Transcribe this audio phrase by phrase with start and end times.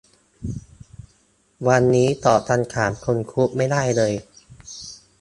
[1.67, 4.13] วันนี้ตอบคำถามคนคุกไม่ได้เลย